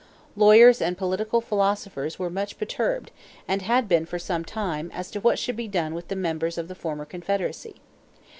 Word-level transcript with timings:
Lawyers 0.35 0.81
and 0.81 0.97
political 0.97 1.41
philosophers 1.41 2.17
were 2.17 2.31
much 2.31 2.57
perturbed 2.57 3.11
and 3.47 3.61
had 3.61 3.87
been 3.87 4.03
for 4.03 4.17
some 4.17 4.43
time 4.43 4.89
as 4.95 5.11
to 5.11 5.19
what 5.19 5.37
should 5.37 5.55
be 5.55 5.67
done 5.67 5.93
with 5.93 6.07
the 6.07 6.15
members 6.15 6.57
of 6.57 6.67
the 6.67 6.73
former 6.73 7.05
Confederacy. 7.05 7.75